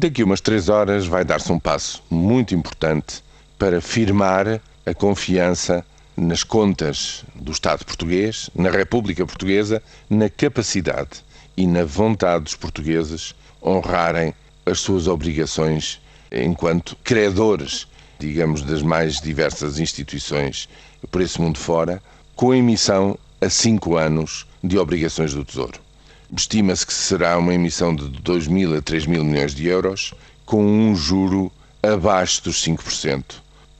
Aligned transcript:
Daqui 0.00 0.22
umas 0.22 0.40
três 0.40 0.70
horas 0.70 1.06
vai 1.06 1.26
dar-se 1.26 1.52
um 1.52 1.58
passo 1.58 2.02
muito 2.08 2.54
importante 2.54 3.22
para 3.58 3.82
firmar 3.82 4.58
a 4.86 4.94
confiança 4.94 5.84
nas 6.16 6.42
contas 6.42 7.22
do 7.34 7.52
Estado 7.52 7.84
português, 7.84 8.48
na 8.54 8.70
República 8.70 9.26
Portuguesa, 9.26 9.82
na 10.08 10.30
capacidade 10.30 11.22
e 11.54 11.66
na 11.66 11.84
vontade 11.84 12.44
dos 12.44 12.54
portugueses 12.54 13.34
honrarem 13.62 14.32
as 14.64 14.80
suas 14.80 15.06
obrigações 15.06 16.00
enquanto 16.32 16.96
credores, 17.04 17.86
digamos, 18.18 18.62
das 18.62 18.80
mais 18.80 19.20
diversas 19.20 19.78
instituições 19.78 20.66
por 21.10 21.20
esse 21.20 21.38
mundo 21.38 21.58
fora, 21.58 22.02
com 22.34 22.54
emissão 22.54 23.18
a 23.38 23.50
cinco 23.50 23.96
anos 23.98 24.46
de 24.64 24.78
obrigações 24.78 25.34
do 25.34 25.44
Tesouro. 25.44 25.89
Estima-se 26.36 26.86
que 26.86 26.94
será 26.94 27.36
uma 27.36 27.52
emissão 27.52 27.94
de 27.94 28.08
2 28.08 28.46
mil 28.46 28.76
a 28.76 28.80
3 28.80 29.04
mil 29.06 29.24
milhões 29.24 29.52
de 29.52 29.66
euros, 29.66 30.14
com 30.46 30.64
um 30.64 30.94
juro 30.94 31.50
abaixo 31.82 32.44
dos 32.44 32.64
5%, 32.64 33.24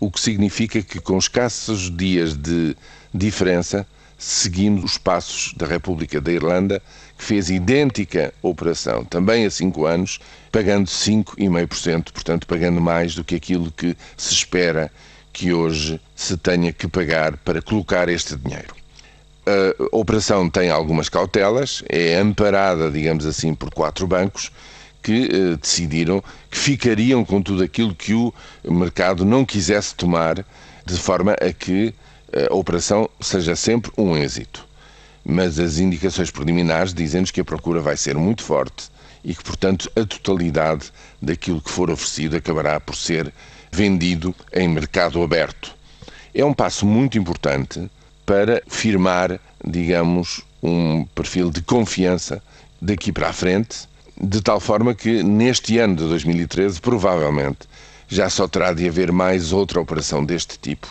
o 0.00 0.10
que 0.10 0.18
significa 0.18 0.82
que, 0.82 0.98
com 0.98 1.16
escassos 1.16 1.94
dias 1.96 2.34
de 2.34 2.76
diferença, 3.14 3.86
seguimos 4.18 4.82
os 4.82 4.98
passos 4.98 5.54
da 5.54 5.64
República 5.64 6.20
da 6.20 6.32
Irlanda, 6.32 6.82
que 7.16 7.24
fez 7.24 7.50
idêntica 7.50 8.34
operação, 8.42 9.04
também 9.04 9.46
há 9.46 9.50
cinco 9.50 9.86
anos, 9.86 10.18
pagando 10.50 10.88
5,5%, 10.88 12.10
portanto, 12.10 12.48
pagando 12.48 12.80
mais 12.80 13.14
do 13.14 13.22
que 13.22 13.36
aquilo 13.36 13.70
que 13.70 13.96
se 14.16 14.34
espera 14.34 14.90
que 15.32 15.52
hoje 15.52 16.00
se 16.16 16.36
tenha 16.36 16.72
que 16.72 16.88
pagar 16.88 17.36
para 17.36 17.62
colocar 17.62 18.08
este 18.08 18.34
dinheiro 18.34 18.79
a 19.46 19.96
operação 19.96 20.48
tem 20.48 20.70
algumas 20.70 21.08
cautelas, 21.08 21.82
é 21.88 22.16
amparada, 22.16 22.90
digamos 22.90 23.26
assim, 23.26 23.54
por 23.54 23.72
quatro 23.72 24.06
bancos 24.06 24.50
que 25.02 25.28
eh, 25.32 25.56
decidiram 25.56 26.22
que 26.50 26.58
ficariam 26.58 27.24
com 27.24 27.40
tudo 27.40 27.62
aquilo 27.62 27.94
que 27.94 28.12
o 28.12 28.32
mercado 28.64 29.24
não 29.24 29.44
quisesse 29.44 29.94
tomar, 29.94 30.44
de 30.84 30.98
forma 30.98 31.32
a 31.32 31.52
que 31.52 31.94
eh, 32.32 32.48
a 32.50 32.54
operação 32.54 33.08
seja 33.20 33.56
sempre 33.56 33.90
um 33.96 34.16
êxito. 34.16 34.66
Mas 35.24 35.58
as 35.58 35.78
indicações 35.78 36.30
preliminares 36.30 36.94
dizem-nos 36.94 37.30
que 37.30 37.40
a 37.40 37.44
procura 37.44 37.80
vai 37.80 37.96
ser 37.96 38.16
muito 38.16 38.42
forte 38.42 38.90
e 39.24 39.34
que, 39.34 39.42
portanto, 39.42 39.90
a 39.96 40.04
totalidade 40.04 40.92
daquilo 41.20 41.60
que 41.60 41.70
for 41.70 41.90
oferecido 41.90 42.36
acabará 42.36 42.80
por 42.80 42.96
ser 42.96 43.32
vendido 43.70 44.34
em 44.52 44.68
mercado 44.68 45.22
aberto. 45.22 45.74
É 46.34 46.44
um 46.44 46.54
passo 46.54 46.86
muito 46.86 47.18
importante 47.18 47.90
para 48.30 48.62
firmar, 48.68 49.40
digamos, 49.66 50.42
um 50.62 51.04
perfil 51.04 51.50
de 51.50 51.60
confiança 51.62 52.40
daqui 52.80 53.10
para 53.10 53.30
a 53.30 53.32
frente, 53.32 53.88
de 54.16 54.40
tal 54.40 54.60
forma 54.60 54.94
que 54.94 55.20
neste 55.20 55.78
ano 55.78 55.96
de 55.96 56.04
2013, 56.04 56.80
provavelmente, 56.80 57.68
já 58.06 58.30
só 58.30 58.46
terá 58.46 58.72
de 58.72 58.86
haver 58.86 59.10
mais 59.10 59.52
outra 59.52 59.80
operação 59.80 60.24
deste 60.24 60.56
tipo 60.60 60.86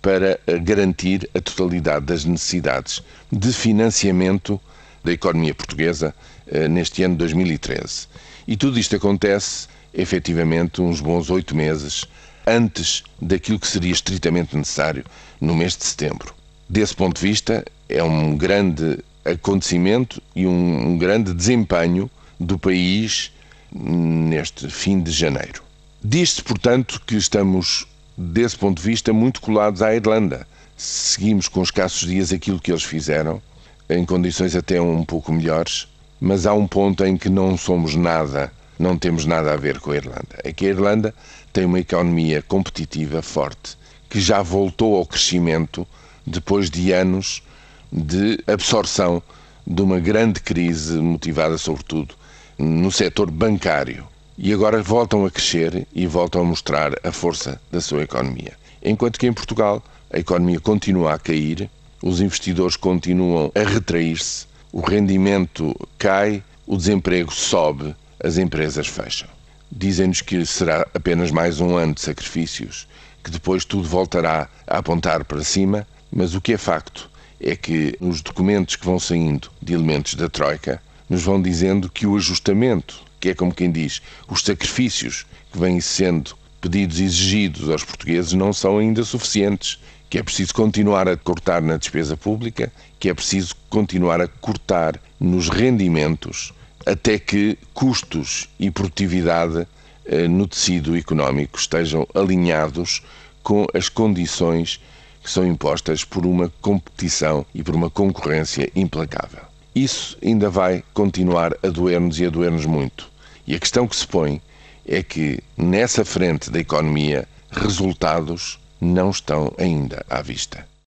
para 0.00 0.40
garantir 0.62 1.28
a 1.34 1.42
totalidade 1.42 2.06
das 2.06 2.24
necessidades 2.24 3.02
de 3.30 3.52
financiamento 3.52 4.58
da 5.04 5.12
economia 5.12 5.54
portuguesa 5.54 6.14
eh, 6.46 6.68
neste 6.68 7.02
ano 7.02 7.16
de 7.16 7.18
2013. 7.18 8.08
E 8.46 8.56
tudo 8.56 8.78
isto 8.78 8.96
acontece, 8.96 9.68
efetivamente, 9.92 10.80
uns 10.80 11.02
bons 11.02 11.28
oito 11.28 11.54
meses 11.54 12.06
antes 12.46 13.02
daquilo 13.20 13.60
que 13.60 13.68
seria 13.68 13.92
estritamente 13.92 14.56
necessário 14.56 15.04
no 15.38 15.54
mês 15.54 15.76
de 15.76 15.84
setembro 15.84 16.37
desse 16.68 16.94
ponto 16.94 17.20
de 17.20 17.26
vista, 17.26 17.64
é 17.88 18.02
um 18.02 18.36
grande 18.36 18.98
acontecimento 19.24 20.22
e 20.34 20.46
um, 20.46 20.88
um 20.88 20.98
grande 20.98 21.32
desempenho 21.32 22.10
do 22.38 22.58
país 22.58 23.32
neste 23.72 24.68
fim 24.68 25.00
de 25.00 25.10
janeiro. 25.10 25.62
Diz-se, 26.02 26.42
portanto, 26.42 27.02
que 27.06 27.16
estamos, 27.16 27.86
desse 28.16 28.56
ponto 28.56 28.80
de 28.80 28.88
vista, 28.88 29.12
muito 29.12 29.40
colados 29.40 29.82
à 29.82 29.94
Irlanda. 29.94 30.46
Seguimos 30.76 31.48
com 31.48 31.62
escassos 31.62 32.06
dias 32.08 32.32
aquilo 32.32 32.60
que 32.60 32.70
eles 32.70 32.84
fizeram, 32.84 33.42
em 33.88 34.04
condições 34.04 34.54
até 34.54 34.80
um 34.80 35.04
pouco 35.04 35.32
melhores, 35.32 35.88
mas 36.20 36.46
há 36.46 36.54
um 36.54 36.66
ponto 36.66 37.04
em 37.04 37.16
que 37.16 37.28
não 37.28 37.56
somos 37.56 37.96
nada, 37.96 38.52
não 38.78 38.96
temos 38.96 39.24
nada 39.24 39.52
a 39.52 39.56
ver 39.56 39.80
com 39.80 39.90
a 39.90 39.96
Irlanda. 39.96 40.38
É 40.44 40.52
que 40.52 40.66
a 40.66 40.70
Irlanda 40.70 41.14
tem 41.52 41.64
uma 41.64 41.80
economia 41.80 42.42
competitiva 42.42 43.22
forte, 43.22 43.76
que 44.08 44.20
já 44.20 44.40
voltou 44.40 44.96
ao 44.96 45.06
crescimento 45.06 45.86
depois 46.28 46.70
de 46.70 46.92
anos 46.92 47.42
de 47.90 48.38
absorção 48.46 49.22
de 49.66 49.82
uma 49.82 49.98
grande 49.98 50.40
crise 50.40 50.98
motivada, 50.98 51.58
sobretudo, 51.58 52.14
no 52.58 52.90
setor 52.92 53.30
bancário. 53.30 54.06
E 54.36 54.52
agora 54.52 54.82
voltam 54.82 55.26
a 55.26 55.30
crescer 55.30 55.86
e 55.92 56.06
voltam 56.06 56.42
a 56.42 56.44
mostrar 56.44 56.92
a 57.02 57.10
força 57.10 57.60
da 57.72 57.80
sua 57.80 58.02
economia. 58.02 58.52
Enquanto 58.82 59.18
que 59.18 59.26
em 59.26 59.32
Portugal 59.32 59.82
a 60.12 60.18
economia 60.18 60.60
continua 60.60 61.14
a 61.14 61.18
cair, 61.18 61.68
os 62.02 62.20
investidores 62.20 62.76
continuam 62.76 63.50
a 63.54 63.68
retrair-se, 63.68 64.46
o 64.72 64.80
rendimento 64.80 65.74
cai, 65.98 66.42
o 66.66 66.76
desemprego 66.76 67.32
sobe, 67.32 67.96
as 68.22 68.38
empresas 68.38 68.86
fecham. 68.86 69.28
Dizem-nos 69.70 70.22
que 70.22 70.46
será 70.46 70.86
apenas 70.94 71.30
mais 71.30 71.60
um 71.60 71.76
ano 71.76 71.94
de 71.94 72.00
sacrifícios, 72.00 72.86
que 73.24 73.30
depois 73.30 73.64
tudo 73.64 73.88
voltará 73.88 74.48
a 74.66 74.78
apontar 74.78 75.24
para 75.24 75.42
cima 75.42 75.86
mas 76.10 76.34
o 76.34 76.40
que 76.40 76.52
é 76.52 76.58
facto 76.58 77.10
é 77.40 77.54
que 77.54 77.96
nos 78.00 78.20
documentos 78.20 78.76
que 78.76 78.84
vão 78.84 78.98
saindo 78.98 79.50
de 79.62 79.74
elementos 79.74 80.14
da 80.14 80.28
Troika, 80.28 80.82
nos 81.08 81.22
vão 81.22 81.40
dizendo 81.40 81.88
que 81.88 82.06
o 82.06 82.16
ajustamento, 82.16 83.02
que 83.20 83.30
é 83.30 83.34
como 83.34 83.54
quem 83.54 83.70
diz, 83.70 84.02
os 84.28 84.42
sacrifícios 84.42 85.26
que 85.52 85.58
vêm 85.58 85.80
sendo 85.80 86.36
pedidos 86.60 86.98
e 86.98 87.04
exigidos 87.04 87.70
aos 87.70 87.84
portugueses 87.84 88.32
não 88.32 88.52
são 88.52 88.78
ainda 88.78 89.04
suficientes, 89.04 89.78
que 90.10 90.18
é 90.18 90.22
preciso 90.22 90.54
continuar 90.54 91.08
a 91.08 91.16
cortar 91.16 91.62
na 91.62 91.76
despesa 91.76 92.16
pública, 92.16 92.72
que 92.98 93.08
é 93.08 93.14
preciso 93.14 93.54
continuar 93.68 94.20
a 94.20 94.26
cortar 94.26 95.00
nos 95.20 95.48
rendimentos, 95.48 96.52
até 96.84 97.18
que 97.18 97.58
custos 97.74 98.48
e 98.58 98.70
produtividade 98.70 99.66
eh, 100.06 100.26
no 100.26 100.48
tecido 100.48 100.96
económico 100.96 101.58
estejam 101.58 102.06
alinhados 102.14 103.02
com 103.42 103.66
as 103.74 103.88
condições 103.88 104.80
que 105.22 105.30
são 105.30 105.46
impostas 105.46 106.04
por 106.04 106.24
uma 106.24 106.52
competição 106.60 107.44
e 107.54 107.62
por 107.62 107.74
uma 107.74 107.90
concorrência 107.90 108.70
implacável. 108.74 109.42
Isso 109.74 110.16
ainda 110.22 110.50
vai 110.50 110.82
continuar 110.92 111.54
a 111.62 111.68
doer-nos 111.68 112.18
e 112.18 112.26
a 112.26 112.30
doer-nos 112.30 112.66
muito. 112.66 113.10
E 113.46 113.54
a 113.54 113.58
questão 113.58 113.86
que 113.86 113.96
se 113.96 114.06
põe 114.06 114.40
é 114.86 115.02
que 115.02 115.40
nessa 115.56 116.04
frente 116.04 116.50
da 116.50 116.58
economia 116.58 117.28
resultados 117.50 118.58
não 118.80 119.10
estão 119.10 119.52
ainda 119.58 120.04
à 120.08 120.22
vista. 120.22 120.66